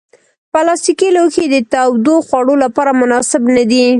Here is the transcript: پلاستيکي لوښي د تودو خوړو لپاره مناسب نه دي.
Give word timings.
پلاستيکي 0.51 1.09
لوښي 1.15 1.45
د 1.49 1.55
تودو 1.73 2.15
خوړو 2.27 2.55
لپاره 2.63 2.91
مناسب 3.01 3.41
نه 3.55 3.63
دي. 3.71 3.85